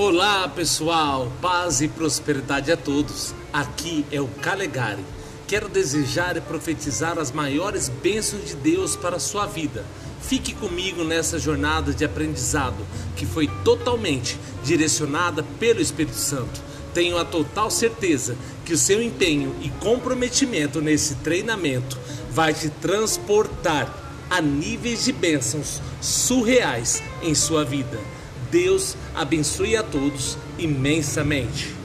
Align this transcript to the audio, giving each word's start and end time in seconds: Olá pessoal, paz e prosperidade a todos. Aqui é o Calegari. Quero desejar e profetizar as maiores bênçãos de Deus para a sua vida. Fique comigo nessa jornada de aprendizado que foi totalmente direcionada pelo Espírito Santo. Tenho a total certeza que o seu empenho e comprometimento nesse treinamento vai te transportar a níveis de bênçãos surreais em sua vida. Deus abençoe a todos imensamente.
Olá 0.00 0.46
pessoal, 0.46 1.32
paz 1.42 1.80
e 1.80 1.88
prosperidade 1.88 2.70
a 2.70 2.76
todos. 2.76 3.34
Aqui 3.52 4.06
é 4.12 4.20
o 4.20 4.28
Calegari. 4.28 5.04
Quero 5.48 5.68
desejar 5.68 6.36
e 6.36 6.40
profetizar 6.40 7.18
as 7.18 7.32
maiores 7.32 7.88
bênçãos 7.88 8.44
de 8.44 8.54
Deus 8.54 8.94
para 8.94 9.16
a 9.16 9.18
sua 9.18 9.44
vida. 9.44 9.84
Fique 10.22 10.54
comigo 10.54 11.02
nessa 11.02 11.36
jornada 11.36 11.92
de 11.92 12.04
aprendizado 12.04 12.76
que 13.16 13.26
foi 13.26 13.48
totalmente 13.64 14.38
direcionada 14.62 15.42
pelo 15.58 15.80
Espírito 15.80 16.14
Santo. 16.14 16.62
Tenho 16.94 17.18
a 17.18 17.24
total 17.24 17.68
certeza 17.68 18.36
que 18.64 18.74
o 18.74 18.78
seu 18.78 19.02
empenho 19.02 19.52
e 19.60 19.68
comprometimento 19.68 20.80
nesse 20.80 21.16
treinamento 21.16 21.98
vai 22.30 22.54
te 22.54 22.70
transportar 22.70 23.92
a 24.30 24.40
níveis 24.40 25.04
de 25.06 25.10
bênçãos 25.10 25.82
surreais 26.00 27.02
em 27.20 27.34
sua 27.34 27.64
vida. 27.64 27.98
Deus 28.50 28.96
abençoe 29.14 29.76
a 29.76 29.82
todos 29.82 30.36
imensamente. 30.58 31.77